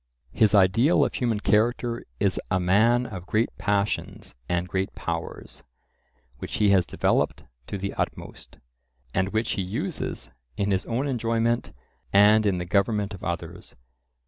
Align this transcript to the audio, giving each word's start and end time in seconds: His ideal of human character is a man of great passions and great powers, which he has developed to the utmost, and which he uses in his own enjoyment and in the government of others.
His 0.31 0.55
ideal 0.55 1.05
of 1.05 1.13
human 1.13 1.39
character 1.41 2.03
is 2.19 2.39
a 2.49 2.59
man 2.59 3.05
of 3.05 3.27
great 3.27 3.55
passions 3.59 4.33
and 4.49 4.67
great 4.67 4.95
powers, 4.95 5.63
which 6.39 6.55
he 6.55 6.69
has 6.71 6.87
developed 6.87 7.43
to 7.67 7.77
the 7.77 7.93
utmost, 7.93 8.57
and 9.13 9.29
which 9.29 9.51
he 9.51 9.61
uses 9.61 10.31
in 10.57 10.71
his 10.71 10.87
own 10.87 11.05
enjoyment 11.07 11.71
and 12.11 12.47
in 12.47 12.57
the 12.57 12.65
government 12.65 13.13
of 13.13 13.23
others. 13.23 13.75